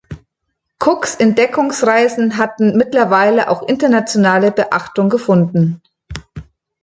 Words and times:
Cooks 0.79 1.13
Entdeckungsreisen 1.13 2.37
hatten 2.37 2.75
mittlerweile 2.75 3.47
auch 3.51 3.67
internationale 3.69 4.51
Beachtung 4.51 5.09
gefunden. 5.11 5.79